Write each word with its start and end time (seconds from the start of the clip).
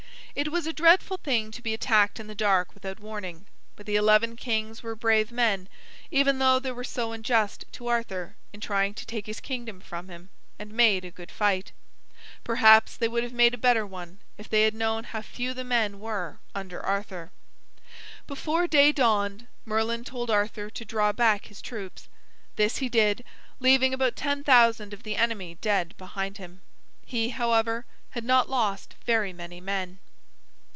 It 0.33 0.47
was 0.49 0.65
a 0.65 0.71
dreadful 0.71 1.17
thing 1.17 1.51
to 1.51 1.61
be 1.61 1.73
attacked 1.73 2.17
in 2.17 2.27
the 2.27 2.33
dark 2.33 2.73
without 2.73 3.01
warning. 3.01 3.47
But 3.75 3.85
the 3.85 3.97
eleven 3.97 4.37
kings 4.37 4.81
were 4.81 4.95
brave 4.95 5.29
men, 5.29 5.67
even 6.09 6.39
though 6.39 6.57
they 6.57 6.71
were 6.71 6.85
so 6.85 7.11
unjust 7.11 7.65
to 7.73 7.87
Arthur 7.87 8.37
in 8.53 8.61
trying 8.61 8.93
to 8.93 9.05
take 9.05 9.25
his 9.25 9.41
kingdom 9.41 9.81
from 9.81 10.07
him, 10.07 10.29
and 10.57 10.71
made 10.71 11.03
a 11.03 11.11
good 11.11 11.31
fight. 11.31 11.73
Perhaps 12.45 12.95
they 12.95 13.09
would 13.09 13.23
have 13.25 13.33
made 13.33 13.53
a 13.53 13.57
better 13.57 13.85
one 13.85 14.19
if 14.37 14.47
they 14.49 14.63
had 14.63 14.73
known 14.73 15.03
how 15.03 15.21
few 15.21 15.53
the 15.53 15.65
men 15.65 15.99
were 15.99 16.39
under 16.55 16.81
Arthur. 16.81 17.29
Before 18.25 18.67
day 18.67 18.93
dawned, 18.93 19.47
Merlin 19.65 20.05
told 20.05 20.31
Arthur 20.31 20.69
to 20.69 20.85
draw 20.85 21.11
back 21.11 21.47
his 21.47 21.61
troops. 21.61 22.07
This 22.55 22.77
he 22.77 22.87
did, 22.87 23.25
leaving 23.59 23.93
about 23.93 24.15
ten 24.15 24.45
thousand 24.45 24.93
of 24.93 25.03
the 25.03 25.17
enemy 25.17 25.57
dead 25.59 25.93
behind 25.97 26.37
him. 26.37 26.61
He, 27.05 27.29
however, 27.31 27.85
had 28.11 28.23
not 28.23 28.49
lost 28.49 28.95
very 29.05 29.33
many 29.33 29.59
men. 29.59 29.99